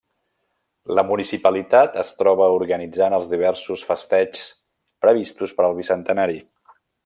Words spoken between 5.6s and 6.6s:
al bicentenari.